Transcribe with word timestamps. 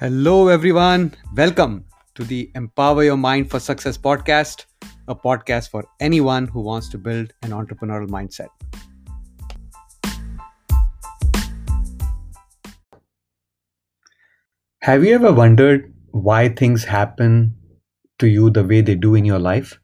Hello, 0.00 0.46
everyone. 0.46 1.12
Welcome 1.34 1.84
to 2.14 2.22
the 2.22 2.52
Empower 2.54 3.02
Your 3.02 3.16
Mind 3.16 3.50
for 3.50 3.58
Success 3.58 3.98
podcast, 3.98 4.66
a 5.08 5.14
podcast 5.16 5.70
for 5.70 5.84
anyone 5.98 6.46
who 6.46 6.60
wants 6.60 6.88
to 6.90 6.98
build 6.98 7.32
an 7.42 7.50
entrepreneurial 7.50 8.08
mindset. 8.08 8.46
Have 14.82 15.02
you 15.04 15.16
ever 15.16 15.32
wondered 15.32 15.92
why 16.12 16.48
things 16.48 16.84
happen 16.84 17.56
to 18.20 18.28
you 18.28 18.50
the 18.50 18.62
way 18.62 18.82
they 18.82 18.94
do 18.94 19.16
in 19.16 19.24
your 19.24 19.40
life? 19.40 19.80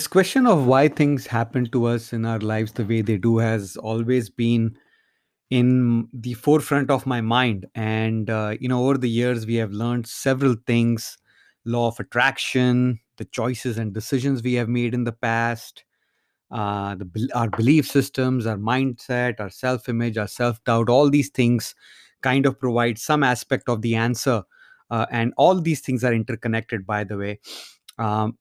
This 0.00 0.06
question 0.06 0.46
of 0.46 0.64
why 0.64 0.88
things 0.88 1.26
happen 1.26 1.66
to 1.72 1.84
us 1.84 2.14
in 2.14 2.24
our 2.24 2.38
lives 2.38 2.72
the 2.72 2.86
way 2.86 3.02
they 3.02 3.18
do 3.18 3.36
has 3.36 3.76
always 3.76 4.30
been 4.30 4.78
in 5.50 6.08
the 6.14 6.32
forefront 6.32 6.90
of 6.90 7.04
my 7.04 7.20
mind. 7.20 7.66
And, 7.74 8.30
uh, 8.30 8.56
you 8.58 8.66
know, 8.66 8.82
over 8.82 8.96
the 8.96 9.10
years, 9.10 9.44
we 9.44 9.56
have 9.56 9.72
learned 9.72 10.06
several 10.06 10.56
things 10.66 11.18
law 11.66 11.88
of 11.88 12.00
attraction, 12.00 12.98
the 13.18 13.26
choices 13.26 13.76
and 13.76 13.92
decisions 13.92 14.42
we 14.42 14.54
have 14.54 14.70
made 14.70 14.94
in 14.94 15.04
the 15.04 15.12
past, 15.12 15.84
uh, 16.50 16.94
the, 16.94 17.30
our 17.34 17.50
belief 17.50 17.86
systems, 17.86 18.46
our 18.46 18.56
mindset, 18.56 19.38
our 19.38 19.50
self 19.50 19.86
image, 19.86 20.16
our 20.16 20.28
self 20.28 20.64
doubt, 20.64 20.88
all 20.88 21.10
these 21.10 21.28
things 21.28 21.74
kind 22.22 22.46
of 22.46 22.58
provide 22.58 22.96
some 22.96 23.22
aspect 23.22 23.68
of 23.68 23.82
the 23.82 23.96
answer. 23.96 24.44
Uh, 24.90 25.04
and 25.10 25.34
all 25.36 25.60
these 25.60 25.82
things 25.82 26.02
are 26.04 26.14
interconnected, 26.14 26.86
by 26.86 27.04
the 27.04 27.18
way. 27.18 27.38
Um, 27.98 28.38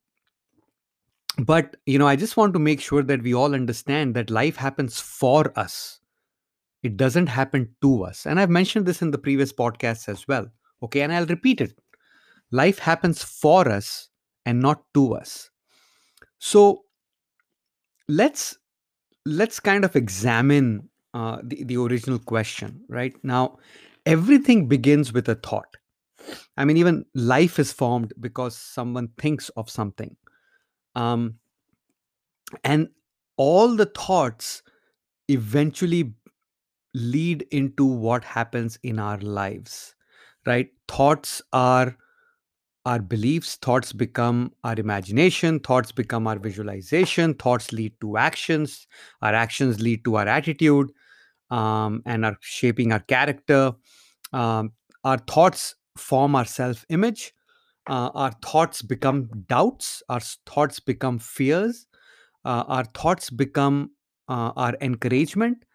but 1.45 1.75
you 1.85 1.99
know 1.99 2.07
i 2.07 2.15
just 2.15 2.37
want 2.37 2.53
to 2.53 2.59
make 2.59 2.81
sure 2.81 3.03
that 3.03 3.21
we 3.21 3.33
all 3.33 3.53
understand 3.53 4.15
that 4.15 4.29
life 4.29 4.55
happens 4.55 4.99
for 4.99 5.57
us. 5.57 5.99
It 6.81 6.95
doesn't 6.95 7.27
happen 7.27 7.75
to 7.81 8.03
us. 8.03 8.25
And 8.25 8.39
i've 8.39 8.49
mentioned 8.49 8.85
this 8.85 9.01
in 9.01 9.11
the 9.11 9.17
previous 9.17 9.53
podcasts 9.53 10.09
as 10.09 10.27
well 10.27 10.47
okay? 10.83 11.01
And 11.01 11.13
i'll 11.13 11.25
repeat 11.25 11.61
it. 11.61 11.77
Life 12.51 12.79
happens 12.79 13.23
for 13.23 13.69
us 13.69 14.09
and 14.45 14.59
not 14.59 14.83
to 14.93 15.13
us. 15.13 15.49
So 16.39 16.85
let's 18.07 18.57
let's 19.25 19.59
kind 19.59 19.85
of 19.85 19.95
examine 19.95 20.89
uh, 21.13 21.39
the, 21.43 21.63
the 21.63 21.77
original 21.77 22.19
question 22.19 22.81
right? 22.87 23.13
Now 23.23 23.57
everything 24.05 24.67
begins 24.67 25.13
with 25.13 25.29
a 25.29 25.35
thought. 25.35 25.77
I 26.57 26.65
mean 26.65 26.77
even 26.77 27.05
life 27.13 27.59
is 27.59 27.71
formed 27.73 28.13
because 28.19 28.55
someone 28.55 29.09
thinks 29.17 29.49
of 29.49 29.69
something 29.69 30.15
um, 30.99 31.35
and 32.63 32.89
all 33.37 33.75
the 33.75 33.85
thoughts 33.85 34.63
eventually 35.27 36.13
lead 36.93 37.45
into 37.51 37.85
what 37.85 38.23
happens 38.23 38.79
in 38.83 38.99
our 38.99 39.17
lives 39.19 39.95
right? 40.45 40.69
Thoughts 40.87 41.41
are 41.53 41.95
our 42.85 42.99
beliefs 42.99 43.55
thoughts 43.57 43.91
become 43.91 44.51
our 44.63 44.75
imagination 44.79 45.59
thoughts 45.59 45.91
become 45.91 46.25
our 46.27 46.39
visualization 46.39 47.33
thoughts 47.33 47.73
lead 47.73 47.93
to 47.99 48.15
actions 48.15 48.87
our 49.21 49.35
actions 49.35 49.81
lead 49.81 50.03
to 50.05 50.15
our 50.15 50.27
attitude 50.27 50.89
um, 51.51 52.01
and 52.05 52.25
are 52.25 52.37
shaping 52.41 52.91
our 52.91 52.99
character. 52.99 53.73
Um, 54.33 54.73
our 55.03 55.17
thoughts 55.17 55.75
form 55.97 56.35
our 56.35 56.45
self 56.45 56.85
image 56.89 57.33
uh, 57.89 58.11
our 58.13 58.31
thoughts 58.43 58.81
become 58.81 59.29
doubts 59.47 60.03
our 60.09 60.21
thoughts 60.45 60.79
become 60.79 61.19
fears 61.19 61.87
uh, 62.45 62.63
our 62.67 62.85
thoughts 62.85 63.29
become 63.29 63.91
uh, 64.29 64.51
our 64.55 64.75
encouragement 64.81 65.65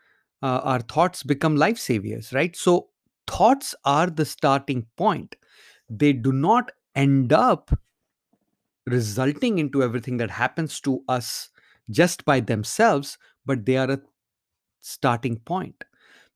uh, 0.42 0.60
our 0.64 0.80
thoughts 0.80 1.22
become 1.22 1.56
life 1.56 1.78
saviors 1.78 2.32
right? 2.32 2.56
So 2.56 2.88
thoughts 3.26 3.75
are 3.84 4.08
the 4.08 4.26
starting 4.26 4.86
point. 4.97 5.36
They 5.88 6.12
do 6.12 6.32
not 6.32 6.72
end 6.94 7.32
up 7.32 7.70
resulting 8.86 9.58
into 9.58 9.82
everything 9.82 10.19
that 10.19 10.31
happens 10.31 10.81
to 10.81 11.02
us 11.08 11.48
just 11.91 12.25
by 12.25 12.41
themselves 12.41 13.19
but 13.46 13.64
they 13.66 13.76
are 13.76 13.91
a 13.91 14.00
starting 14.82 15.38
point. 15.41 15.84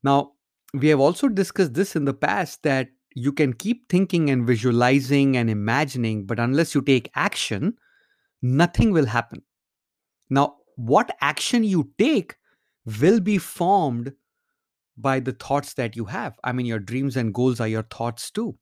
Now 0.04 0.32
we 0.74 0.88
have 0.88 1.00
also 1.00 1.28
discussed 1.28 1.74
this 1.74 1.96
in 1.96 2.04
the 2.06 2.14
past 2.14 2.62
that 2.64 2.88
you 3.26 3.32
can 3.32 3.52
keep 3.52 3.88
thinking 3.88 4.30
and 4.30 4.46
visualizing 4.46 5.36
and 5.36 5.50
imagining 5.50 6.24
but 6.26 6.38
unless 6.38 6.74
you 6.74 6.82
take 6.82 7.10
action 7.14 7.74
nothing 8.42 8.92
will 8.92 9.06
happen 9.06 9.42
now, 10.30 10.56
what 10.76 11.16
action 11.20 11.64
you 11.64 11.92
take 11.98 12.36
will 13.00 13.20
be 13.20 13.38
formed 13.38 14.12
by 14.96 15.20
the 15.20 15.32
thoughts 15.32 15.74
that 15.74 15.96
you 15.96 16.06
have. 16.06 16.38
I 16.44 16.52
mean, 16.52 16.66
your 16.66 16.78
dreams 16.78 17.16
and 17.16 17.34
goals 17.34 17.60
are 17.60 17.68
your 17.68 17.84
thoughts 17.84 18.30
too, 18.30 18.58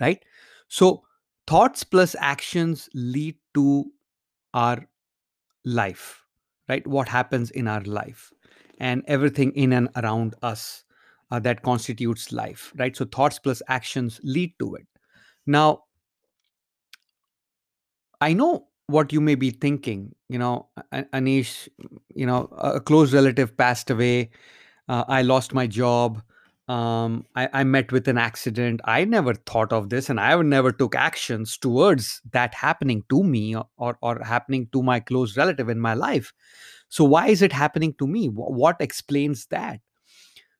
right? 0.00 0.24
So, 0.68 1.02
thoughts 1.46 1.84
plus 1.84 2.16
actions 2.18 2.88
lead 2.94 3.36
to 3.54 3.84
our 4.54 4.86
life, 5.64 6.24
right? 6.68 6.86
What 6.86 7.08
happens 7.08 7.50
in 7.50 7.68
our 7.68 7.82
life 7.82 8.32
and 8.78 9.04
everything 9.06 9.52
in 9.52 9.72
and 9.72 9.88
around 9.96 10.34
us 10.42 10.83
uh, 11.34 11.40
that 11.40 11.62
constitutes 11.62 12.30
life, 12.30 12.72
right? 12.76 12.96
So, 12.96 13.04
thoughts 13.04 13.38
plus 13.40 13.60
actions 13.68 14.20
lead 14.22 14.54
to 14.60 14.76
it. 14.76 14.86
Now, 15.46 15.84
I 18.20 18.32
know 18.34 18.68
what 18.86 19.12
you 19.12 19.20
may 19.20 19.34
be 19.34 19.50
thinking. 19.50 20.14
You 20.28 20.38
know, 20.38 20.68
Anish, 20.92 21.68
you 22.14 22.24
know, 22.26 22.44
a 22.56 22.80
close 22.80 23.12
relative 23.12 23.56
passed 23.56 23.90
away. 23.90 24.30
Uh, 24.88 25.04
I 25.08 25.22
lost 25.22 25.54
my 25.54 25.66
job. 25.66 26.22
Um, 26.68 27.26
I, 27.34 27.48
I 27.52 27.64
met 27.64 27.90
with 27.90 28.06
an 28.06 28.16
accident. 28.16 28.80
I 28.84 29.04
never 29.04 29.34
thought 29.34 29.72
of 29.72 29.90
this, 29.90 30.08
and 30.08 30.20
I 30.20 30.40
never 30.40 30.70
took 30.70 30.94
actions 30.94 31.58
towards 31.58 32.20
that 32.30 32.54
happening 32.54 33.02
to 33.08 33.24
me 33.24 33.56
or, 33.56 33.66
or, 33.76 33.98
or 34.02 34.22
happening 34.22 34.68
to 34.72 34.82
my 34.82 35.00
close 35.00 35.36
relative 35.36 35.68
in 35.68 35.80
my 35.80 35.94
life. 35.94 36.32
So, 36.88 37.02
why 37.04 37.26
is 37.26 37.42
it 37.42 37.52
happening 37.52 37.92
to 37.98 38.06
me? 38.06 38.28
What 38.28 38.76
explains 38.78 39.46
that? 39.46 39.80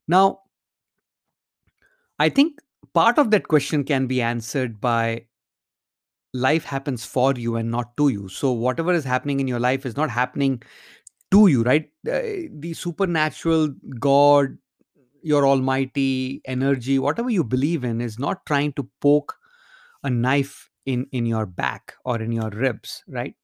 Now, 0.08 0.40
I 2.18 2.28
think 2.28 2.60
part 2.92 3.18
of 3.18 3.30
that 3.30 3.48
question 3.48 3.84
can 3.84 4.06
be 4.06 4.20
answered 4.22 4.80
by 4.80 5.26
life 6.32 6.64
happens 6.64 7.04
for 7.04 7.32
you 7.34 7.56
and 7.56 7.70
not 7.70 7.96
to 7.96 8.08
you. 8.08 8.28
So, 8.28 8.52
whatever 8.52 8.92
is 8.92 9.04
happening 9.04 9.40
in 9.40 9.48
your 9.48 9.60
life 9.60 9.86
is 9.86 9.96
not 9.96 10.10
happening 10.10 10.62
to 11.30 11.46
you, 11.48 11.62
right? 11.62 11.90
Uh, 12.08 12.48
the 12.52 12.74
supernatural 12.74 13.68
God, 14.00 14.58
your 15.22 15.46
almighty 15.46 16.42
energy, 16.46 16.98
whatever 16.98 17.30
you 17.30 17.44
believe 17.44 17.84
in, 17.84 18.00
is 18.00 18.18
not 18.18 18.46
trying 18.46 18.72
to 18.74 18.88
poke 19.00 19.36
a 20.04 20.10
knife 20.10 20.70
in 20.86 21.06
in 21.12 21.26
your 21.26 21.46
back 21.46 21.94
or 22.04 22.20
in 22.22 22.32
your 22.32 22.50
ribs, 22.50 23.04
right? 23.08 23.36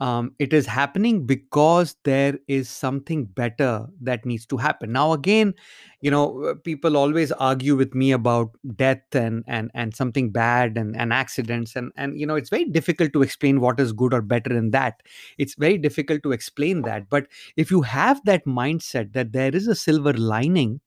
Um, 0.00 0.34
it 0.38 0.52
is 0.52 0.66
happening 0.66 1.24
because 1.26 1.96
there 2.04 2.38
is 2.48 2.68
something 2.68 3.24
better 3.26 3.86
that 4.02 4.26
needs 4.26 4.44
to 4.46 4.56
happen. 4.56 4.92
Now 4.92 5.12
again 5.12 5.54
you 6.00 6.10
know 6.10 6.44
uh, 6.44 6.54
people 6.54 6.96
always 6.96 7.32
argue 7.32 7.76
with 7.76 7.94
me 7.94 8.12
about 8.12 8.50
death 8.76 9.02
and 9.12 9.44
and 9.46 9.70
and 9.74 9.94
something 9.94 10.30
bad 10.30 10.76
and 10.76 10.96
and 10.96 11.12
accidents 11.12 11.76
and 11.76 11.92
and 11.96 12.18
you 12.18 12.26
know 12.26 12.34
it's 12.34 12.50
very 12.50 12.64
difficult 12.66 13.12
to 13.12 13.22
explain 13.22 13.60
what 13.60 13.80
is 13.80 13.92
good 13.92 14.12
or 14.14 14.22
better 14.22 14.56
in 14.56 14.70
that. 14.72 15.02
It's 15.38 15.54
very 15.54 15.78
difficult 15.78 16.22
to 16.24 16.32
explain 16.32 16.82
that. 16.82 17.08
But 17.08 17.26
if 17.56 17.70
you 17.70 17.82
have 17.82 18.20
that 18.24 18.44
mindset 18.46 19.12
that 19.14 19.32
there 19.32 19.54
is 19.54 19.66
a 19.68 19.74
silver 19.74 20.12
lining 20.12 20.80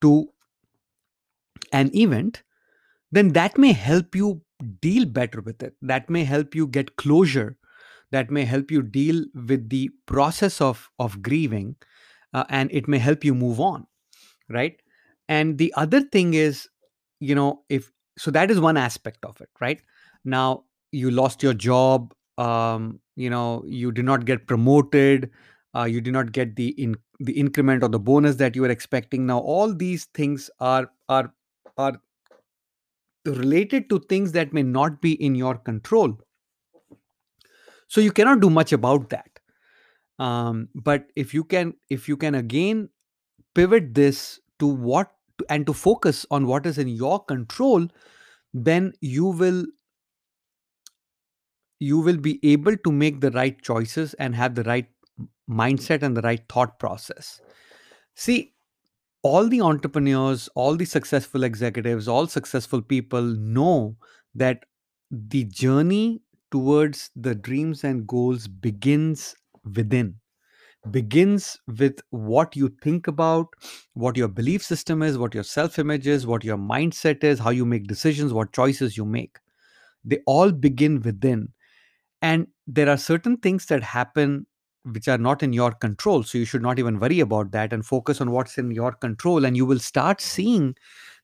to 0.00 0.30
an 1.72 1.90
event 1.96 2.42
then 3.12 3.30
that 3.34 3.58
may 3.58 3.72
help 3.72 4.14
you 4.16 4.42
deal 4.80 5.04
better 5.06 5.40
with 5.40 5.62
it. 5.62 5.74
That 5.82 6.10
may 6.10 6.24
help 6.24 6.54
you 6.54 6.66
get 6.66 6.96
closure. 6.96 7.56
That 8.12 8.30
may 8.30 8.44
help 8.44 8.70
you 8.70 8.82
deal 8.82 9.24
with 9.34 9.68
the 9.70 9.90
process 10.06 10.60
of 10.60 10.90
of 10.98 11.22
grieving 11.22 11.76
uh, 12.34 12.44
and 12.48 12.70
it 12.72 12.88
may 12.88 12.98
help 12.98 13.24
you 13.24 13.34
move 13.34 13.60
on 13.60 13.86
right? 14.48 14.80
And 15.28 15.58
the 15.58 15.72
other 15.76 16.00
thing 16.00 16.34
is 16.34 16.68
you 17.20 17.34
know 17.34 17.62
if 17.68 17.90
so 18.18 18.30
that 18.30 18.50
is 18.50 18.60
one 18.60 18.76
aspect 18.76 19.24
of 19.24 19.40
it 19.40 19.48
right? 19.60 19.80
Now 20.24 20.64
you 20.92 21.10
lost 21.10 21.42
your 21.42 21.54
job 21.54 22.14
um 22.38 23.00
you 23.16 23.30
know 23.30 23.62
you 23.66 23.92
did 23.92 24.04
not 24.04 24.24
get 24.24 24.46
promoted 24.46 25.30
uh, 25.76 25.84
you 25.84 26.00
did 26.00 26.12
not 26.12 26.32
get 26.32 26.56
the 26.56 26.68
in 26.82 26.96
the 27.20 27.32
increment 27.32 27.82
or 27.82 27.88
the 27.88 27.98
bonus 27.98 28.36
that 28.36 28.56
you 28.56 28.62
were 28.62 28.70
expecting. 28.70 29.26
Now 29.26 29.38
all 29.38 29.72
these 29.72 30.06
things 30.14 30.50
are 30.58 30.90
are 31.08 31.32
are 31.76 32.00
related 33.24 33.88
to 33.90 34.00
things 34.00 34.32
that 34.32 34.52
may 34.52 34.62
not 34.62 35.00
be 35.00 35.12
in 35.12 35.34
your 35.34 35.56
control. 35.56 36.18
So 37.88 38.00
you 38.00 38.12
cannot 38.12 38.40
do 38.40 38.50
much 38.50 38.72
about 38.72 39.10
that. 39.10 39.28
Um, 40.18 40.68
but 40.74 41.06
if 41.16 41.32
you 41.32 41.44
can 41.44 41.74
if 41.88 42.08
you 42.08 42.16
can 42.16 42.34
again 42.34 42.90
pivot 43.54 43.94
this 43.94 44.38
to 44.58 44.66
what 44.66 45.10
and 45.48 45.66
to 45.66 45.72
focus 45.72 46.26
on 46.30 46.46
what 46.46 46.66
is 46.66 46.76
in 46.76 46.88
your 46.88 47.24
control 47.24 47.88
then 48.52 48.92
you 49.00 49.24
will 49.24 49.64
you 51.78 51.98
will 51.98 52.18
be 52.18 52.38
able 52.42 52.76
to 52.76 52.92
make 52.92 53.20
the 53.22 53.30
right 53.30 53.60
choices 53.62 54.12
and 54.14 54.34
have 54.34 54.54
the 54.54 54.62
right 54.64 54.88
mindset 55.48 56.02
and 56.02 56.14
the 56.16 56.20
right 56.20 56.42
thought 56.48 56.78
process. 56.78 57.40
See 58.14 58.52
all 59.22 59.48
the 59.48 59.60
entrepreneurs 59.60 60.48
all 60.54 60.76
the 60.76 60.84
successful 60.84 61.44
executives 61.44 62.08
all 62.08 62.26
successful 62.26 62.82
people 62.82 63.22
know 63.22 63.96
that 64.34 64.64
the 65.10 65.44
journey 65.44 66.22
towards 66.50 67.10
the 67.16 67.34
dreams 67.34 67.84
and 67.84 68.06
goals 68.06 68.48
begins 68.48 69.34
within 69.74 70.14
begins 70.90 71.58
with 71.66 72.00
what 72.10 72.56
you 72.56 72.70
think 72.82 73.06
about, 73.06 73.48
what 73.94 74.16
your 74.16 74.28
belief 74.28 74.62
system 74.62 75.02
is, 75.02 75.18
what 75.18 75.34
your 75.34 75.44
self 75.44 75.78
image 75.78 76.06
is, 76.06 76.26
what 76.26 76.44
your 76.44 76.56
mindset 76.56 77.22
is, 77.22 77.38
how 77.38 77.50
you 77.50 77.66
make 77.66 77.86
decisions, 77.86 78.32
what 78.32 78.52
choices 78.52 78.96
you 78.96 79.04
make. 79.04 79.38
They 80.04 80.20
all 80.26 80.52
begin 80.52 81.00
within. 81.00 81.48
And 82.22 82.46
there 82.66 82.88
are 82.88 82.96
certain 82.96 83.36
things 83.38 83.66
that 83.66 83.82
happen 83.82 84.46
which 84.84 85.08
are 85.08 85.18
not 85.18 85.42
in 85.42 85.52
your 85.52 85.72
control. 85.72 86.22
So 86.22 86.38
you 86.38 86.44
should 86.44 86.62
not 86.62 86.78
even 86.78 86.98
worry 86.98 87.20
about 87.20 87.52
that 87.52 87.72
and 87.72 87.84
focus 87.84 88.20
on 88.20 88.30
what's 88.30 88.58
in 88.58 88.70
your 88.70 88.92
control. 88.92 89.44
And 89.44 89.56
you 89.56 89.66
will 89.66 89.78
start 89.78 90.20
seeing 90.20 90.74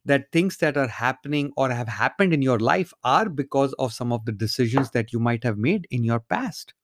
that 0.05 0.31
things 0.33 0.59
that 0.59 0.77
are 0.77 0.89
happening 0.89 1.53
or 1.57 1.71
have 1.71 1.89
happened 1.89 2.33
in 2.33 2.43
your 2.43 2.59
life 2.59 2.93
are 3.05 3.29
because 3.29 3.73
of 3.75 3.93
some 3.93 4.13
of 4.13 4.25
the 4.25 4.33
decisions 4.33 4.91
that 4.91 5.13
you 5.13 5.19
might 5.19 5.43
have 5.43 5.59
made 5.59 5.87
in 5.91 6.05
your 6.05 6.21
past 6.21 6.75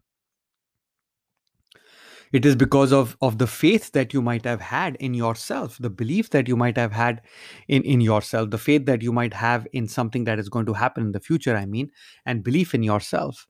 it 2.33 2.47
is 2.47 2.57
because 2.57 2.93
of 2.93 3.17
of 3.21 3.39
the 3.39 3.47
faith 3.47 3.93
that 3.93 4.13
you 4.13 4.23
might 4.23 4.45
have 4.45 4.61
had 4.61 4.97
in 4.97 5.15
yourself 5.15 5.77
the 5.79 5.91
belief 5.91 6.31
that 6.31 6.49
you 6.49 6.57
might 6.57 6.77
have 6.77 6.93
had 6.93 7.21
in 7.69 7.83
in 7.83 8.01
yourself 8.01 8.51
the 8.51 8.59
faith 8.59 8.87
that 8.87 9.03
you 9.03 9.13
might 9.13 9.35
have 9.35 9.67
in 9.73 9.87
something 9.87 10.25
that 10.25 10.39
is 10.39 10.49
going 10.49 10.67
to 10.67 10.73
happen 10.73 11.05
in 11.05 11.13
the 11.13 11.21
future 11.21 11.57
i 11.57 11.67
mean 11.67 11.91
and 12.27 12.43
belief 12.43 12.75
in 12.75 12.83
yourself 12.83 13.47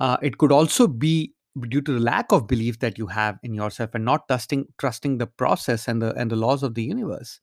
uh, 0.00 0.16
it 0.22 0.38
could 0.38 0.50
also 0.50 0.86
be 0.86 1.32
due 1.68 1.82
to 1.82 1.92
the 1.92 2.00
lack 2.00 2.32
of 2.32 2.46
belief 2.46 2.78
that 2.78 2.98
you 2.98 3.06
have 3.06 3.38
in 3.42 3.54
yourself 3.54 3.90
and 3.94 4.04
not 4.04 4.26
trusting 4.28 4.66
trusting 4.78 5.18
the 5.18 5.26
process 5.26 5.88
and 5.88 6.00
the 6.00 6.14
and 6.14 6.30
the 6.30 6.36
laws 6.36 6.62
of 6.62 6.74
the 6.74 6.82
universe. 6.82 7.40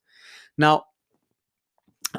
Now 0.58 0.84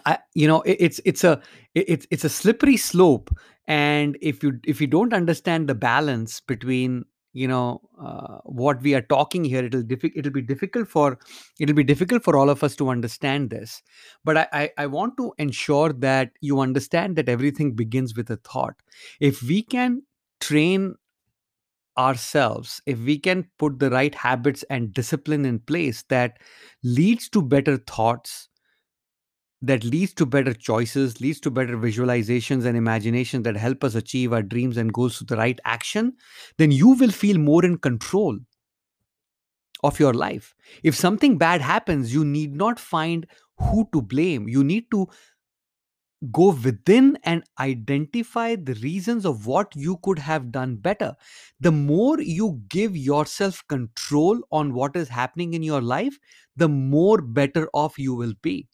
I, 0.06 0.20
you 0.34 0.48
know 0.48 0.62
it, 0.62 0.78
it's 0.80 1.02
it's 1.06 1.24
a 1.24 1.42
it, 1.76 1.86
it's 1.88 2.08
it's 2.12 2.24
a 2.24 2.30
slippery 2.30 2.78
slope. 2.78 3.30
And 3.68 4.18
if 4.22 4.44
you 4.44 4.60
if 4.66 4.82
you 4.82 4.88
don't 4.88 5.14
understand 5.14 5.68
the 5.68 5.76
balance 5.76 6.40
between 6.40 7.06
you 7.34 7.48
know 7.48 7.82
uh, 8.02 8.38
what 8.44 8.82
we 8.82 8.94
are 8.94 9.02
talking 9.02 9.46
here 9.46 9.64
it'll 9.64 9.84
diffi- 9.84 10.12
it'll 10.16 10.34
be 10.34 10.42
difficult 10.42 10.88
for 10.90 11.18
it'll 11.60 11.76
be 11.76 11.84
difficult 11.84 12.24
for 12.24 12.38
all 12.38 12.50
of 12.50 12.64
us 12.64 12.76
to 12.78 12.90
understand 12.90 13.50
this. 13.50 13.82
But 14.24 14.38
I, 14.38 14.48
I 14.54 14.70
i 14.78 14.86
want 14.86 15.18
to 15.18 15.34
ensure 15.38 15.94
that 15.94 16.32
you 16.42 16.60
understand 16.62 17.16
that 17.18 17.30
everything 17.30 17.74
begins 17.74 18.16
with 18.16 18.30
a 18.30 18.38
thought. 18.38 18.76
If 19.20 19.44
we 19.44 19.62
can 19.62 20.04
train 20.40 20.96
ourselves 22.02 22.82
if 22.86 23.00
we 23.00 23.18
can 23.18 23.46
put 23.58 23.80
the 23.80 23.90
right 23.90 24.16
habits 24.16 24.64
and 24.70 24.94
discipline 24.94 25.46
in 25.46 25.60
place 25.60 26.04
that 26.10 26.38
leads 26.84 27.30
to 27.30 27.42
better 27.42 27.78
thoughts 27.78 28.50
that 29.62 29.84
leads 29.84 30.14
to 30.14 30.26
better 30.26 30.54
choices, 30.54 31.22
leads 31.22 31.40
to 31.40 31.52
better 31.52 31.78
visualizations 31.78 32.66
and 32.66 32.76
imaginations 32.76 33.44
that 33.44 33.56
help 33.56 33.84
us 33.84 33.94
achieve 33.94 34.34
our 34.34 34.42
dreams 34.42 34.76
and 34.78 34.92
goals 34.92 35.18
through 35.18 35.28
the 35.28 35.38
right 35.38 35.60
action, 35.66 36.14
then 36.58 36.72
you 36.72 36.90
will 36.90 37.12
feel 37.12 37.38
more 37.38 37.64
in 37.64 37.78
control 37.78 38.38
of 39.84 40.00
your 40.00 40.14
life. 40.14 40.56
If 40.84 40.96
something 40.96 41.38
bad 41.38 41.62
happens, 41.62 42.14
you 42.14 42.26
need 42.26 42.56
not 42.56 42.80
find 42.80 43.28
who 43.60 43.88
to 43.94 44.02
blame. 44.02 44.48
You 44.48 44.64
need 44.64 44.86
to 44.92 45.08
go 46.30 46.52
within 46.52 47.18
and 47.24 47.44
identify 47.60 48.56
the 48.56 48.76
reasons 48.76 49.26
of 49.26 49.48
what 49.48 49.76
you 49.76 49.98
could 50.04 50.20
have 50.20 50.52
done 50.52 50.76
better. 50.76 51.16
The 51.60 51.72
more 51.72 52.22
you 52.22 52.62
give 52.70 52.96
yourself 52.96 53.64
control 53.68 54.40
on 54.52 54.74
what 54.74 54.96
is 54.96 55.10
happening 55.10 55.54
in 55.54 55.64
your 55.64 55.82
life, 55.82 56.20
the 56.56 56.70
more 56.70 57.22
better 57.22 57.70
off 57.74 57.98
you 57.98 58.14
will 58.14 58.34
be. 58.42 58.68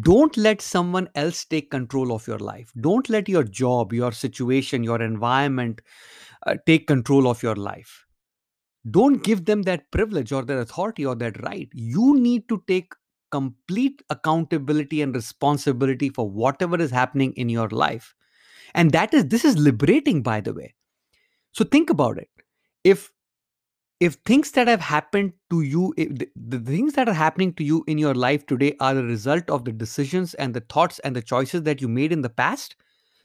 Don't 0.00 0.36
let 0.36 0.60
someone 0.60 1.08
else 1.14 1.44
take 1.44 1.70
control 1.70 2.12
of 2.12 2.26
your 2.26 2.38
life. 2.38 2.70
Don't 2.80 3.08
let 3.08 3.28
your 3.28 3.42
job 3.42 3.92
your 3.92 4.12
situation 4.12 4.84
your 4.84 5.00
environment 5.00 5.80
uh, 6.46 6.56
take 6.66 6.86
control 6.86 7.26
of 7.26 7.42
your 7.42 7.56
life. 7.56 8.04
Don't 8.90 9.24
give 9.24 9.46
them 9.46 9.62
that 9.62 9.90
privilege 9.90 10.32
or 10.32 10.44
that 10.44 10.58
authority 10.58 11.04
or 11.04 11.16
that 11.16 11.42
right. 11.42 11.68
You 11.72 12.20
need 12.20 12.48
to 12.50 12.62
take 12.68 12.92
complete 13.30 14.02
accountability 14.10 15.02
and 15.02 15.14
responsibility 15.14 16.08
for 16.08 16.28
whatever 16.28 16.80
is 16.80 16.90
happening 16.90 17.32
in 17.34 17.48
your 17.48 17.68
life. 17.68 18.14
And 18.74 18.92
that 18.92 19.14
is 19.14 19.26
this 19.26 19.44
is 19.44 19.56
liberating 19.58 20.22
by 20.22 20.40
the 20.40 20.54
way. 20.54 20.74
So 21.52 21.64
think 21.64 21.90
about 21.90 22.18
it. 22.18 22.28
If 22.84 23.12
if 23.98 24.14
things 24.26 24.50
that 24.52 24.68
have 24.68 24.80
happened 24.80 25.32
to 25.50 25.62
you 25.62 25.94
the, 25.96 26.28
the 26.36 26.58
things 26.58 26.92
that 26.94 27.08
are 27.08 27.14
happening 27.14 27.54
to 27.54 27.64
you 27.64 27.82
in 27.86 27.96
your 27.98 28.14
life 28.14 28.46
today 28.46 28.74
are 28.80 28.96
a 28.96 29.02
result 29.02 29.48
of 29.48 29.64
the 29.64 29.72
decisions 29.72 30.34
and 30.34 30.52
the 30.52 30.60
thoughts 30.60 30.98
and 30.98 31.16
the 31.16 31.22
choices 31.22 31.62
that 31.62 31.80
you 31.80 31.88
made 31.88 32.12
in 32.12 32.20
the 32.20 32.28
past 32.28 32.76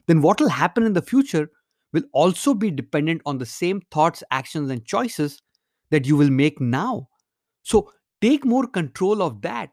then 0.06 0.22
what 0.22 0.40
will 0.40 0.48
happen 0.48 0.84
in 0.84 0.94
the 0.94 1.02
future 1.02 1.50
will 1.92 2.02
also 2.12 2.54
be 2.54 2.70
dependent 2.70 3.20
on 3.26 3.38
the 3.38 3.46
same 3.46 3.80
thoughts 3.90 4.22
actions 4.30 4.70
and 4.70 4.84
choices 4.84 5.40
that 5.90 6.06
you 6.06 6.16
will 6.16 6.30
make 6.30 6.60
now. 6.60 7.08
So 7.62 7.92
take 8.20 8.44
more 8.44 8.66
control 8.66 9.22
of 9.22 9.42
that 9.42 9.70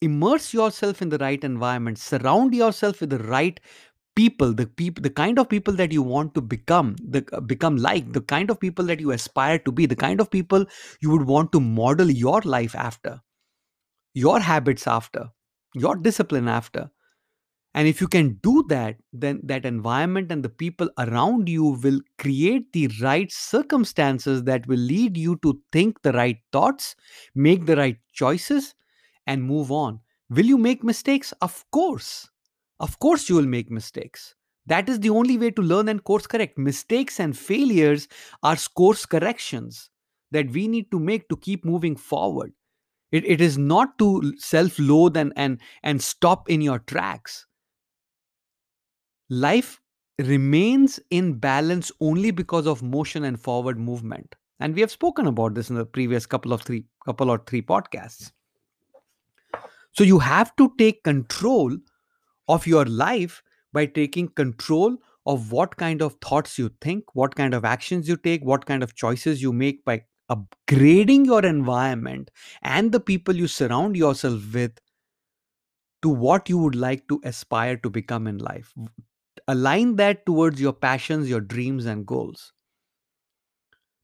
immerse 0.00 0.52
yourself 0.54 1.02
in 1.02 1.08
the 1.10 1.18
right 1.18 1.44
environment 1.44 1.98
surround 1.98 2.54
yourself 2.54 3.00
with 3.00 3.10
the 3.10 3.18
right 3.18 3.60
people 4.16 4.52
the 4.54 4.66
people 4.66 5.02
the 5.02 5.10
kind 5.10 5.38
of 5.38 5.48
people 5.48 5.74
that 5.74 5.92
you 5.92 6.02
want 6.02 6.34
to 6.34 6.40
become 6.40 6.96
the 7.16 7.24
uh, 7.32 7.40
become 7.40 7.76
like 7.76 8.12
the 8.12 8.20
kind 8.20 8.50
of 8.50 8.60
people 8.60 8.84
that 8.84 9.00
you 9.00 9.12
aspire 9.12 9.58
to 9.58 9.72
be 9.72 9.86
the 9.86 9.96
kind 9.96 10.20
of 10.20 10.30
people 10.30 10.64
you 11.00 11.10
would 11.10 11.26
want 11.26 11.52
to 11.52 11.60
model 11.60 12.10
your 12.10 12.40
life 12.42 12.74
after 12.74 13.20
your 14.14 14.40
habits 14.40 14.86
after 14.86 15.30
your 15.74 15.96
discipline 15.96 16.48
after. 16.48 16.90
And 17.74 17.88
if 17.88 18.00
you 18.00 18.08
can 18.08 18.34
do 18.42 18.64
that 18.68 18.96
then 19.12 19.40
that 19.44 19.64
environment 19.64 20.32
and 20.32 20.44
the 20.44 20.48
people 20.48 20.90
around 20.98 21.48
you 21.48 21.64
will 21.82 22.00
create 22.18 22.72
the 22.72 22.88
right 23.02 23.30
circumstances 23.32 24.44
that 24.44 24.66
will 24.66 24.78
lead 24.78 25.16
you 25.16 25.36
to 25.42 25.60
think 25.72 26.02
the 26.02 26.12
right 26.12 26.38
thoughts 26.52 26.96
make 27.34 27.66
the 27.66 27.76
right 27.76 27.98
choices 28.12 28.74
and 29.26 29.42
move 29.42 29.70
on 29.70 30.00
will 30.28 30.46
you 30.46 30.58
make 30.58 30.84
mistakes 30.84 31.32
of 31.40 31.64
course 31.70 32.30
of 32.80 32.98
course, 32.98 33.28
you 33.28 33.36
will 33.36 33.46
make 33.46 33.70
mistakes. 33.70 34.34
That 34.66 34.88
is 34.88 35.00
the 35.00 35.10
only 35.10 35.36
way 35.36 35.50
to 35.50 35.62
learn 35.62 35.88
and 35.88 36.02
course 36.02 36.26
correct. 36.26 36.56
Mistakes 36.56 37.20
and 37.20 37.36
failures 37.36 38.08
are 38.42 38.56
course 38.74 39.04
corrections 39.04 39.90
that 40.30 40.50
we 40.50 40.66
need 40.66 40.90
to 40.90 40.98
make 40.98 41.28
to 41.28 41.36
keep 41.36 41.64
moving 41.64 41.94
forward. 41.94 42.52
It, 43.12 43.24
it 43.26 43.40
is 43.40 43.58
not 43.58 43.98
to 43.98 44.32
self 44.38 44.78
loathe 44.78 45.16
and, 45.16 45.32
and, 45.36 45.60
and 45.82 46.00
stop 46.00 46.48
in 46.48 46.62
your 46.62 46.78
tracks. 46.78 47.46
Life 49.28 49.80
remains 50.18 50.98
in 51.10 51.34
balance 51.34 51.92
only 52.00 52.30
because 52.30 52.66
of 52.66 52.82
motion 52.82 53.24
and 53.24 53.38
forward 53.38 53.78
movement. 53.78 54.34
And 54.58 54.74
we 54.74 54.80
have 54.80 54.90
spoken 54.90 55.26
about 55.26 55.54
this 55.54 55.70
in 55.70 55.76
the 55.76 55.86
previous 55.86 56.26
couple 56.26 56.52
of 56.52 56.62
three 56.62 56.84
couple 57.04 57.30
or 57.30 57.42
three 57.46 57.62
podcasts. 57.62 58.30
So 59.92 60.04
you 60.04 60.18
have 60.20 60.54
to 60.56 60.72
take 60.78 61.04
control 61.04 61.76
of 62.48 62.66
your 62.66 62.84
life 62.84 63.42
by 63.72 63.86
taking 63.86 64.28
control 64.28 64.96
of 65.26 65.52
what 65.52 65.76
kind 65.76 66.02
of 66.02 66.16
thoughts 66.22 66.58
you 66.58 66.70
think, 66.80 67.14
what 67.14 67.34
kind 67.36 67.54
of 67.54 67.64
actions 67.64 68.08
you 68.08 68.16
take, 68.16 68.44
what 68.44 68.66
kind 68.66 68.82
of 68.82 68.94
choices 68.94 69.42
you 69.42 69.52
make 69.52 69.84
by 69.84 70.04
upgrading 70.30 71.26
your 71.26 71.44
environment 71.44 72.30
and 72.62 72.92
the 72.92 73.00
people 73.00 73.34
you 73.36 73.46
surround 73.46 73.96
yourself 73.96 74.40
with 74.54 74.78
to 76.02 76.08
what 76.10 76.48
you 76.48 76.58
would 76.58 76.74
like 76.74 77.06
to 77.08 77.20
aspire 77.24 77.76
to 77.78 77.88
become 77.90 78.26
in 78.26 78.38
life. 78.38 78.74
Align 79.48 79.96
that 79.96 80.26
towards 80.26 80.60
your 80.60 80.72
passions, 80.72 81.28
your 81.28 81.40
dreams, 81.40 81.86
and 81.86 82.06
goals. 82.06 82.52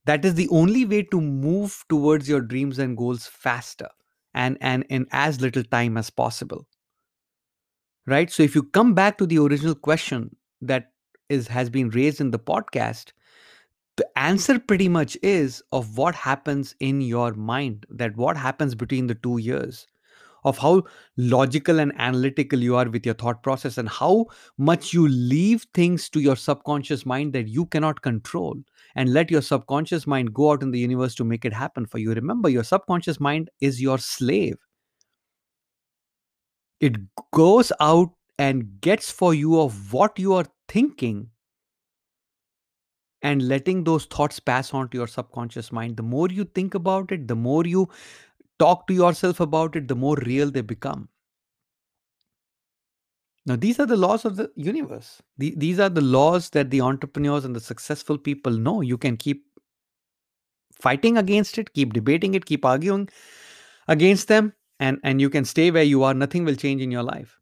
That 0.06 0.24
is 0.24 0.34
the 0.36 0.48
only 0.48 0.86
way 0.86 1.02
to 1.02 1.20
move 1.20 1.84
towards 1.90 2.28
your 2.30 2.40
dreams 2.40 2.78
and 2.78 2.96
goals 2.96 3.26
faster 3.26 3.90
and, 4.36 4.56
and 4.60 4.84
in 4.88 5.06
as 5.10 5.40
little 5.40 5.64
time 5.64 5.96
as 5.96 6.10
possible. 6.10 6.66
Right? 8.06 8.30
So 8.30 8.44
if 8.44 8.54
you 8.54 8.62
come 8.62 8.94
back 8.94 9.18
to 9.18 9.26
the 9.26 9.38
original 9.38 9.74
question 9.74 10.36
that 10.60 10.92
is 11.28 11.48
has 11.48 11.68
been 11.68 11.90
raised 11.90 12.20
in 12.20 12.30
the 12.30 12.38
podcast 12.38 13.12
the 13.96 14.06
answer 14.18 14.58
pretty 14.58 14.88
much 14.88 15.16
is 15.22 15.62
of 15.72 15.96
what 15.96 16.14
happens 16.14 16.74
in 16.80 17.00
your 17.00 17.32
mind 17.32 17.86
that 17.90 18.16
what 18.16 18.36
happens 18.36 18.74
between 18.74 19.06
the 19.06 19.14
two 19.14 19.38
years 19.38 19.86
of 20.44 20.58
how 20.58 20.84
logical 21.16 21.80
and 21.80 21.92
analytical 21.98 22.60
you 22.60 22.76
are 22.76 22.88
with 22.88 23.04
your 23.04 23.14
thought 23.14 23.42
process 23.42 23.78
and 23.78 23.88
how 23.88 24.26
much 24.58 24.92
you 24.92 25.08
leave 25.08 25.66
things 25.74 26.08
to 26.08 26.20
your 26.20 26.36
subconscious 26.36 27.04
mind 27.04 27.32
that 27.32 27.48
you 27.48 27.66
cannot 27.66 28.02
control 28.02 28.54
and 28.96 29.12
let 29.12 29.30
your 29.30 29.42
subconscious 29.42 30.06
mind 30.06 30.32
go 30.32 30.50
out 30.50 30.62
in 30.62 30.70
the 30.70 30.78
universe 30.78 31.14
to 31.14 31.24
make 31.24 31.44
it 31.44 31.52
happen 31.52 31.86
for 31.86 31.98
you. 31.98 32.12
Remember, 32.14 32.48
your 32.48 32.64
subconscious 32.64 33.20
mind 33.20 33.50
is 33.60 33.80
your 33.80 33.98
slave. 33.98 34.56
It 36.80 36.96
goes 37.32 37.70
out 37.78 38.10
and 38.38 38.80
gets 38.80 39.10
for 39.10 39.34
you 39.34 39.60
of 39.60 39.92
what 39.92 40.18
you 40.18 40.32
are 40.32 40.46
thinking 40.68 41.28
and 43.22 43.46
letting 43.46 43.84
those 43.84 44.06
thoughts 44.06 44.40
pass 44.40 44.72
on 44.72 44.88
to 44.88 44.98
your 44.98 45.06
subconscious 45.06 45.70
mind. 45.72 45.96
The 45.96 46.02
more 46.02 46.28
you 46.28 46.44
think 46.44 46.74
about 46.74 47.12
it, 47.12 47.28
the 47.28 47.36
more 47.36 47.66
you 47.66 47.88
talk 48.58 48.86
to 48.86 48.94
yourself 48.94 49.40
about 49.40 49.76
it, 49.76 49.88
the 49.88 49.96
more 49.96 50.16
real 50.24 50.50
they 50.50 50.62
become. 50.62 51.08
Now, 53.46 53.54
these 53.54 53.78
are 53.78 53.86
the 53.86 53.96
laws 53.96 54.24
of 54.24 54.36
the 54.36 54.50
universe. 54.56 55.22
The, 55.38 55.54
these 55.56 55.78
are 55.78 55.88
the 55.88 56.00
laws 56.00 56.50
that 56.50 56.70
the 56.70 56.80
entrepreneurs 56.80 57.44
and 57.44 57.54
the 57.54 57.60
successful 57.60 58.18
people 58.18 58.52
know. 58.52 58.80
You 58.80 58.98
can 58.98 59.16
keep 59.16 59.44
fighting 60.72 61.16
against 61.16 61.56
it, 61.56 61.72
keep 61.72 61.92
debating 61.92 62.34
it, 62.34 62.44
keep 62.44 62.64
arguing 62.64 63.08
against 63.86 64.26
them, 64.26 64.52
and, 64.80 64.98
and 65.04 65.20
you 65.20 65.30
can 65.30 65.44
stay 65.44 65.70
where 65.70 65.84
you 65.84 66.02
are. 66.02 66.12
Nothing 66.12 66.44
will 66.44 66.56
change 66.56 66.82
in 66.82 66.90
your 66.90 67.04
life. 67.04 67.38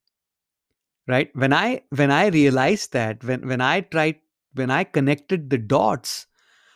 Right? 1.08 1.30
When 1.34 1.52
I 1.52 1.82
when 1.90 2.10
I 2.10 2.28
realized 2.28 2.92
that, 2.92 3.22
when 3.24 3.46
when 3.46 3.60
I 3.60 3.82
tried, 3.82 4.16
when 4.54 4.70
I 4.70 4.84
connected 4.84 5.50
the 5.50 5.58
dots 5.58 6.26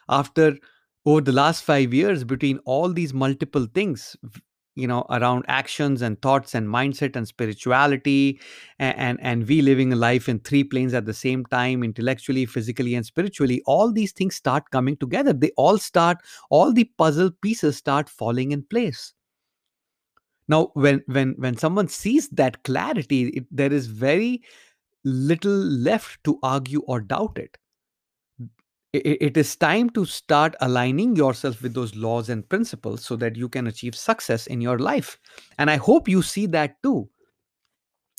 after 0.08 0.58
over 1.06 1.22
the 1.22 1.32
last 1.32 1.64
five 1.64 1.94
years 1.94 2.24
between 2.24 2.58
all 2.66 2.92
these 2.92 3.14
multiple 3.14 3.66
things 3.72 4.16
you 4.78 4.86
know 4.86 5.04
around 5.10 5.44
actions 5.48 6.02
and 6.02 6.20
thoughts 6.22 6.54
and 6.54 6.68
mindset 6.68 7.16
and 7.16 7.26
spirituality 7.26 8.40
and, 8.78 8.96
and 8.96 9.18
and 9.20 9.48
we 9.48 9.60
living 9.60 9.92
a 9.92 9.96
life 9.96 10.28
in 10.28 10.38
three 10.38 10.62
planes 10.62 10.94
at 10.94 11.04
the 11.04 11.14
same 11.14 11.44
time 11.46 11.82
intellectually 11.82 12.46
physically 12.46 12.94
and 12.94 13.04
spiritually 13.04 13.60
all 13.66 13.92
these 13.92 14.12
things 14.12 14.36
start 14.36 14.70
coming 14.70 14.96
together. 14.96 15.32
They 15.32 15.50
all 15.56 15.78
start 15.78 16.18
all 16.50 16.72
the 16.72 16.84
puzzle 16.96 17.30
pieces 17.42 17.76
start 17.76 18.08
falling 18.08 18.52
in 18.52 18.62
place. 18.62 19.12
Now 20.46 20.70
when 20.74 21.02
when 21.06 21.34
when 21.38 21.56
someone 21.56 21.88
sees 21.88 22.28
that 22.30 22.62
clarity 22.62 23.28
it, 23.28 23.46
there 23.50 23.72
is 23.72 23.86
very 23.86 24.42
little 25.04 25.50
left 25.50 26.22
to 26.24 26.38
argue 26.42 26.80
or 26.86 27.00
doubt 27.00 27.38
it 27.38 27.58
it 28.92 29.36
is 29.36 29.54
time 29.54 29.90
to 29.90 30.04
start 30.04 30.54
aligning 30.60 31.14
yourself 31.14 31.62
with 31.62 31.74
those 31.74 31.94
laws 31.94 32.28
and 32.28 32.48
principles 32.48 33.04
so 33.04 33.16
that 33.16 33.36
you 33.36 33.48
can 33.48 33.66
achieve 33.66 33.94
success 33.94 34.46
in 34.46 34.60
your 34.60 34.78
life. 34.78 35.18
And 35.58 35.70
i 35.70 35.76
hope 35.76 36.08
you 36.08 36.22
see 36.22 36.46
that 36.46 36.82
too. 36.82 37.08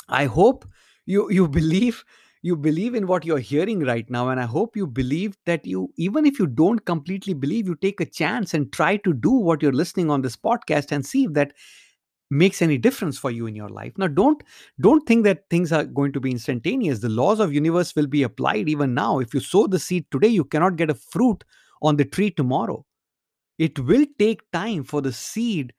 I 0.08 0.26
hope 0.26 0.66
you 1.06 1.32
you 1.32 1.48
believe 1.48 2.04
you 2.42 2.56
believe 2.56 2.96
in 2.96 3.08
what 3.08 3.26
you're 3.26 3.40
hearing 3.40 3.82
right 3.82 4.10
now 4.10 4.30
and 4.30 4.40
i 4.40 4.46
hope 4.46 4.78
you 4.78 4.88
believe 4.88 5.36
that 5.46 5.66
you 5.66 5.92
even 5.98 6.26
if 6.26 6.40
you 6.40 6.48
don't 6.48 6.86
completely 6.86 7.34
believe 7.34 7.68
you 7.68 7.76
take 7.76 8.00
a 8.00 8.06
chance 8.06 8.54
and 8.54 8.72
try 8.72 8.96
to 8.98 9.14
do 9.14 9.32
what 9.32 9.62
you're 9.62 9.74
listening 9.74 10.10
on 10.10 10.22
this 10.22 10.38
podcast 10.38 10.92
and 10.94 11.06
see 11.06 11.26
if 11.26 11.34
that 11.34 11.54
makes 12.30 12.62
any 12.62 12.78
difference 12.78 13.18
for 13.18 13.32
you 13.32 13.48
in 13.48 13.56
your 13.56 13.70
life. 13.70 13.94
Now 13.98 14.08
don't 14.08 14.42
don't 14.80 15.06
think 15.08 15.24
that 15.26 15.50
things 15.50 15.72
are 15.72 15.84
going 15.86 16.12
to 16.14 16.20
be 16.20 16.32
instantaneous. 16.32 17.00
The 17.00 17.10
laws 17.10 17.40
of 17.40 17.54
universe 17.54 17.96
will 17.96 18.08
be 18.08 18.24
applied 18.24 18.70
even 18.70 18.94
now. 18.94 19.20
If 19.20 19.34
you 19.34 19.40
sow 19.40 19.68
the 19.68 19.80
seed 19.80 20.06
today 20.12 20.28
you 20.28 20.46
cannot 20.46 20.76
get 20.76 20.90
a 20.90 20.96
fruit 20.96 21.44
on 21.82 21.98
the 21.98 22.06
tree 22.06 22.32
tomorrow. 22.32 22.86
It 23.58 23.80
will 23.80 24.06
take 24.18 24.50
time 24.52 24.84
for 24.84 25.02
the 25.02 25.14
seed 25.14 25.74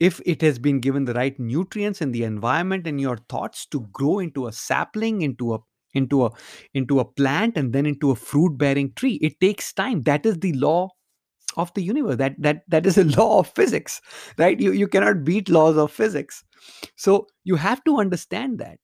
if 0.00 0.20
it 0.26 0.42
has 0.42 0.58
been 0.58 0.80
given 0.80 1.04
the 1.04 1.14
right 1.14 1.38
nutrients 1.38 2.00
in 2.00 2.12
the 2.12 2.24
environment 2.24 2.86
and 2.86 3.00
your 3.00 3.18
thoughts 3.28 3.66
to 3.66 3.80
grow 3.92 4.18
into 4.18 4.46
a 4.46 4.52
sapling 4.52 5.22
into 5.22 5.54
a 5.54 5.58
into 5.94 6.24
a 6.26 6.30
into 6.74 7.00
a 7.00 7.04
plant 7.04 7.56
and 7.56 7.72
then 7.72 7.86
into 7.86 8.10
a 8.10 8.16
fruit 8.16 8.58
bearing 8.58 8.92
tree. 8.94 9.18
It 9.22 9.40
takes 9.40 9.72
time. 9.72 10.02
That 10.02 10.26
is 10.26 10.38
the 10.40 10.52
law 10.54 10.90
of 11.56 11.72
the 11.74 11.82
universe. 11.82 12.16
That 12.16 12.36
that 12.40 12.62
that 12.68 12.86
is 12.86 12.98
a 12.98 13.04
law 13.18 13.40
of 13.40 13.48
physics 13.54 14.00
right? 14.38 14.58
You 14.58 14.72
you 14.72 14.88
cannot 14.88 15.24
beat 15.24 15.48
laws 15.48 15.76
of 15.76 15.92
physics. 15.92 16.44
So 16.96 17.26
you 17.44 17.56
have 17.56 17.82
to 17.84 17.98
understand 17.98 18.58
that. 18.60 18.78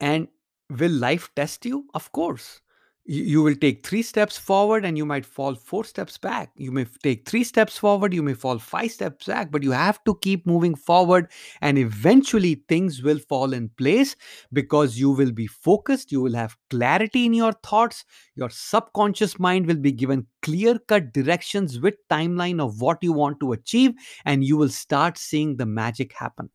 And 0.00 0.28
will 0.68 0.90
life 0.90 1.30
test 1.34 1.64
you? 1.64 1.88
Of 1.94 2.12
course 2.12 2.60
you, 3.04 3.22
you 3.24 3.42
will 3.42 3.54
take 3.54 3.84
three 3.86 4.02
steps 4.02 4.38
forward 4.38 4.84
and 4.84 4.96
you 4.96 5.04
might 5.04 5.26
fall 5.26 5.54
four 5.54 5.84
steps 5.84 6.18
back. 6.18 6.50
You 6.56 6.70
may 6.70 6.86
take 7.02 7.28
three 7.28 7.44
steps 7.44 7.76
forward 7.78 8.14
you 8.14 8.22
may 8.22 8.34
fall 8.34 8.58
five 8.58 8.90
steps 8.92 9.26
back 9.26 9.50
but 9.50 9.62
you 9.62 9.72
have 9.72 10.02
to 10.04 10.16
keep 10.22 10.46
moving 10.46 10.74
forward 10.74 11.30
and 11.60 11.78
eventually 11.78 12.62
things 12.68 13.02
will 13.02 13.18
fall 13.18 13.52
in 13.52 13.68
place 13.70 14.16
because 14.52 14.98
you 14.98 15.10
will 15.10 15.32
be 15.32 15.46
focused 15.46 16.12
you 16.12 16.20
will 16.20 16.34
have 16.34 16.56
clarity 16.70 17.26
in 17.26 17.34
your 17.34 17.52
thoughts 17.64 18.04
your 18.34 18.50
subconscious 18.50 19.38
mind 19.38 19.66
will 19.66 19.76
be 19.76 19.92
given 19.92 20.26
clear 20.42 20.78
cut 20.78 21.12
directions 21.12 21.80
with 21.80 21.94
timeline 22.10 22.60
of 22.60 22.80
what 22.80 22.98
you 23.02 23.12
want 23.12 23.38
to 23.40 23.52
achieve 23.52 23.92
and 24.24 24.44
you 24.44 24.56
will 24.56 24.68
start 24.68 25.18
seeing 25.18 25.56
the 25.56 25.66
magic 25.66 26.12
happen 26.12 26.50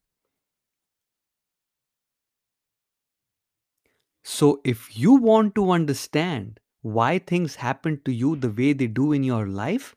So, 4.30 4.62
if 4.64 4.98
you 4.98 5.14
want 5.14 5.56
to 5.56 5.72
understand 5.72 6.60
why 6.82 7.18
things 7.18 7.56
happen 7.56 8.02
to 8.04 8.12
you 8.14 8.36
the 8.36 8.52
way 8.52 8.74
they 8.74 8.86
do 8.88 9.12
in 9.14 9.24
your 9.24 9.48
life, 9.48 9.96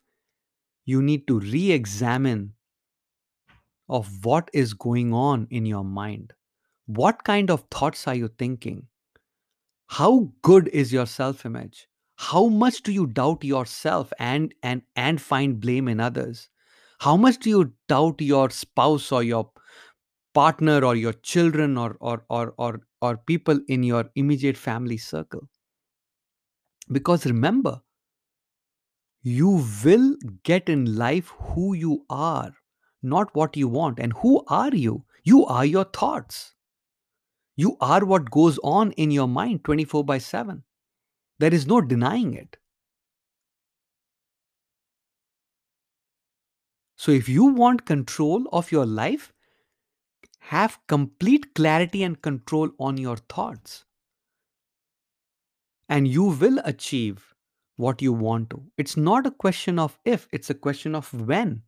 you 0.85 1.01
need 1.01 1.27
to 1.27 1.39
re 1.39 1.71
examine 1.71 2.53
of 3.87 4.25
what 4.25 4.49
is 4.53 4.73
going 4.73 5.13
on 5.13 5.47
in 5.51 5.65
your 5.65 5.83
mind. 5.83 6.33
What 6.87 7.23
kind 7.23 7.51
of 7.51 7.65
thoughts 7.69 8.07
are 8.07 8.15
you 8.15 8.27
thinking? 8.27 8.87
How 9.89 10.31
good 10.41 10.69
is 10.69 10.91
your 10.91 11.05
self 11.05 11.45
image? 11.45 11.87
How 12.15 12.47
much 12.47 12.81
do 12.81 12.91
you 12.91 13.05
doubt 13.07 13.43
yourself 13.43 14.11
and, 14.17 14.53
and, 14.63 14.81
and 14.95 15.21
find 15.21 15.59
blame 15.59 15.87
in 15.87 15.99
others? 15.99 16.49
How 16.99 17.17
much 17.17 17.37
do 17.39 17.49
you 17.49 17.73
doubt 17.87 18.21
your 18.21 18.49
spouse 18.49 19.11
or 19.11 19.23
your 19.23 19.51
partner 20.33 20.83
or 20.85 20.95
your 20.95 21.13
children 21.13 21.77
or 21.77 21.97
or 21.99 22.25
or 22.29 22.53
or, 22.57 22.81
or 23.01 23.17
people 23.17 23.59
in 23.67 23.83
your 23.83 24.09
immediate 24.15 24.57
family 24.57 24.97
circle. 24.97 25.47
Because 26.91 27.25
remember 27.25 27.81
you 29.23 29.65
will 29.83 30.15
get 30.43 30.69
in 30.69 30.95
life 30.95 31.31
who 31.39 31.73
you 31.73 32.05
are 32.09 32.53
not 33.03 33.33
what 33.35 33.57
you 33.57 33.67
want. 33.67 33.99
And 33.99 34.13
who 34.13 34.43
are 34.47 34.73
you? 34.73 35.05
You 35.23 35.45
are 35.45 35.65
your 35.65 35.85
thoughts. 35.85 36.53
You 37.55 37.77
are 37.81 38.05
what 38.05 38.31
goes 38.31 38.59
on 38.63 38.91
in 38.93 39.11
your 39.11 39.27
mind 39.27 39.63
24 39.63 40.03
by 40.05 40.17
7 40.17 40.63
there 41.39 41.53
is 41.53 41.65
no 41.65 41.81
denying 41.81 42.35
it. 42.35 42.57
So 46.95 47.11
if 47.11 47.27
you 47.27 47.45
want 47.45 47.87
control 47.87 48.47
of 48.53 48.71
your 48.71 48.85
life 48.85 49.33
have 50.41 50.79
complete 50.87 51.53
clarity 51.53 52.03
and 52.03 52.21
control 52.21 52.69
on 52.79 52.97
your 52.97 53.17
thoughts. 53.17 53.85
And 55.87 56.07
you 56.07 56.23
will 56.23 56.59
achieve 56.65 57.33
what 57.77 58.01
you 58.01 58.11
want 58.11 58.49
to. 58.49 58.63
It's 58.77 58.97
not 58.97 59.25
a 59.25 59.31
question 59.31 59.79
of 59.79 59.97
if, 60.03 60.27
it's 60.31 60.49
a 60.49 60.55
question 60.55 60.95
of 60.95 61.13
when. 61.13 61.61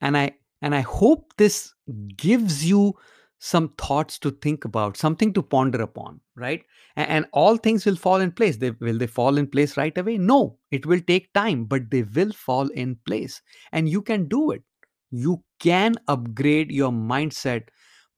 And 0.00 0.16
I 0.16 0.32
and 0.62 0.74
I 0.74 0.80
hope 0.80 1.34
this 1.36 1.74
gives 2.16 2.64
you 2.64 2.94
some 3.40 3.70
thoughts 3.70 4.20
to 4.20 4.30
think 4.30 4.64
about, 4.64 4.96
something 4.96 5.32
to 5.32 5.42
ponder 5.42 5.82
upon, 5.82 6.20
right? 6.36 6.62
And, 6.94 7.08
and, 7.08 7.26
all 7.32 7.56
things 7.56 7.84
will 7.84 7.96
fall 7.96 8.20
in 8.20 8.30
place. 8.30 8.56
They, 8.56 8.70
will 8.70 8.96
they 8.96 9.08
fall 9.08 9.36
in 9.36 9.48
place 9.48 9.76
right 9.76 9.96
away? 9.98 10.18
No, 10.18 10.58
it 10.70 10.86
will 10.86 11.00
take 11.00 11.32
time, 11.32 11.64
but 11.64 11.90
they 11.90 12.04
will 12.04 12.30
fall 12.30 12.68
in 12.68 12.96
place. 13.04 13.42
And 13.72 13.88
you 13.88 14.00
can 14.00 14.28
do 14.28 14.52
it. 14.52 14.62
You 15.10 15.42
can 15.58 15.96
upgrade 16.06 16.70
your 16.70 16.92
mindset 16.92 17.64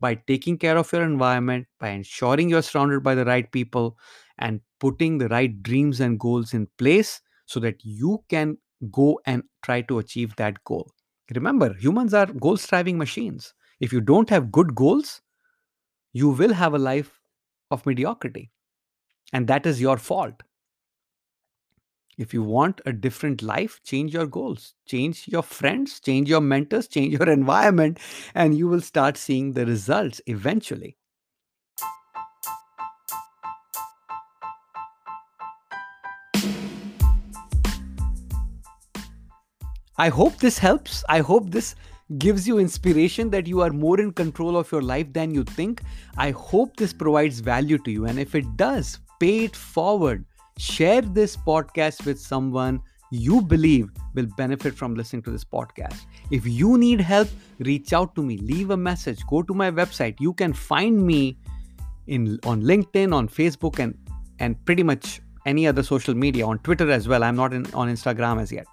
by 0.05 0.15
taking 0.31 0.59
care 0.59 0.77
of 0.79 0.93
your 0.93 1.03
environment, 1.03 1.67
by 1.81 1.91
ensuring 1.91 2.51
you're 2.51 2.63
surrounded 2.71 3.03
by 3.03 3.15
the 3.15 3.25
right 3.25 3.51
people, 3.53 3.97
and 4.39 4.61
putting 4.81 5.19
the 5.19 5.29
right 5.29 5.63
dreams 5.63 6.01
and 6.01 6.21
goals 6.21 6.53
in 6.53 6.69
place 6.79 7.21
so 7.47 7.61
that 7.61 7.77
you 7.83 8.23
can 8.29 8.59
go 8.93 9.21
and 9.27 9.45
try 9.63 9.81
to 9.83 9.99
achieve 9.99 10.37
that 10.37 10.63
goal. 10.65 10.91
Remember, 11.35 11.73
humans 11.75 12.13
are 12.13 12.27
goal 12.27 12.59
striving 12.59 12.99
machines. 12.99 13.55
If 13.81 13.93
you 13.93 14.01
don't 14.01 14.29
have 14.31 14.53
good 14.53 14.75
goals, 14.75 15.23
you 16.13 16.29
will 16.29 16.53
have 16.53 16.75
a 16.75 16.79
life 16.79 17.21
of 17.71 17.87
mediocrity. 17.87 18.51
And 19.33 19.47
that 19.49 19.67
is 19.67 19.81
your 19.81 19.97
fault. 19.97 20.43
If 22.17 22.33
you 22.33 22.43
want 22.43 22.81
a 22.87 22.93
different 22.93 23.43
life, 23.43 23.81
change 23.85 24.15
your 24.15 24.27
goals, 24.27 24.75
change 24.87 25.27
your 25.27 25.43
friends, 25.43 26.01
change 26.01 26.29
your 26.29 26.41
mentors, 26.41 26.89
change 26.89 27.13
your 27.15 27.29
environment, 27.41 27.99
and 28.35 28.57
you 28.57 28.69
will 28.69 28.81
start 28.81 29.17
seeing 29.17 29.53
the 29.53 29.67
results 29.67 30.21
eventually. 30.27 30.97
I 39.97 40.09
hope 40.09 40.39
this 40.39 40.59
helps. 40.59 41.05
I 41.09 41.21
hope 41.21 41.51
this 41.51 41.77
gives 42.19 42.47
you 42.47 42.59
inspiration 42.59 43.31
that 43.31 43.47
you 43.47 43.61
are 43.61 43.71
more 43.71 44.01
in 44.01 44.13
control 44.13 44.57
of 44.57 44.71
your 44.71 44.83
life 44.83 45.13
than 45.13 45.33
you 45.35 45.45
think, 45.45 45.83
I 46.17 46.31
hope 46.33 46.77
this 46.77 46.93
provides 46.93 47.41
value 47.41 47.79
to 47.79 47.91
you. 47.91 48.05
And 48.07 48.19
if 48.19 48.35
it 48.35 48.57
does, 48.57 48.99
pay 49.21 49.45
it 49.45 49.57
forward. 49.57 50.25
Share 50.59 51.03
this 51.03 51.37
podcast 51.37 52.07
with 52.07 52.21
someone 52.21 52.81
you 53.11 53.43
believe 53.43 53.91
will 54.15 54.27
benefit 54.37 54.75
from 54.75 54.95
listening 54.95 55.23
to 55.23 55.31
this 55.31 55.45
podcast. 55.45 56.01
If 56.31 56.47
you 56.47 56.79
need 56.79 57.01
help, 57.01 57.29
reach 57.59 57.93
out 57.93 58.15
to 58.15 58.23
me, 58.23 58.39
leave 58.39 58.71
a 58.71 58.77
message, 58.77 59.21
go 59.29 59.43
to 59.43 59.55
my 59.55 59.71
website. 59.71 60.17
You 60.21 60.33
can 60.33 60.53
find 60.53 61.05
me 61.07 61.39
in 62.07 62.39
on 62.45 62.63
LinkedIn, 62.63 63.15
on 63.15 63.29
Facebook, 63.29 63.79
and 63.79 63.97
and 64.39 64.63
pretty 64.65 64.83
much 64.83 65.21
any 65.47 65.67
other 65.67 65.83
social 65.83 66.15
media, 66.15 66.47
on 66.47 66.59
Twitter 66.61 66.91
as 66.91 67.07
well. 67.07 67.23
I'm 67.23 67.37
not 67.37 67.53
in, 67.53 67.67
on 67.75 67.89
Instagram 67.89 68.41
as 68.41 68.51
yet. 68.51 68.67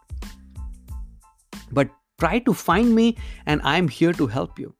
But 1.71 1.89
try 2.19 2.39
to 2.39 2.53
find 2.53 2.95
me, 2.95 3.17
and 3.45 3.61
I'm 3.63 3.87
here 3.87 4.13
to 4.13 4.27
help 4.27 4.57
you. 4.59 4.73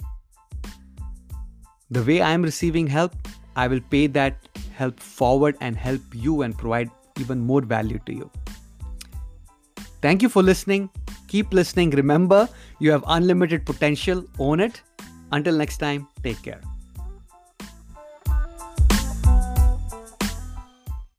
The 1.90 2.04
way 2.04 2.22
I'm 2.22 2.42
receiving 2.42 2.88
help, 2.88 3.14
I 3.56 3.68
will 3.68 3.82
pay 3.90 4.08
that 4.08 4.48
help 4.82 5.00
forward 5.00 5.58
and 5.62 5.82
help 5.88 6.20
you 6.28 6.42
and 6.48 6.58
provide 6.58 6.90
even 7.24 7.40
more 7.52 7.62
value 7.62 8.00
to 8.10 8.14
you. 8.22 8.30
Thank 10.02 10.22
you 10.22 10.30
for 10.30 10.42
listening. 10.42 10.90
Keep 11.28 11.54
listening. 11.54 11.92
Remember, 12.04 12.50
you 12.80 12.92
have 12.92 13.04
unlimited 13.08 13.66
potential. 13.66 14.26
Own 14.40 14.60
it. 14.60 14.82
Until 15.32 15.56
next 15.66 15.78
time, 15.78 16.08
take 16.24 16.42
care. 16.42 16.62